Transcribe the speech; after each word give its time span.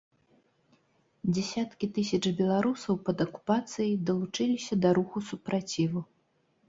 Дзясяткі 1.33 1.89
тысяч 1.99 2.21
беларусаў 2.39 2.93
пад 3.09 3.17
акупацыяй 3.29 3.93
далучыліся 4.11 4.73
да 4.87 4.95
руху 5.01 5.17
супраціву. 5.33 5.99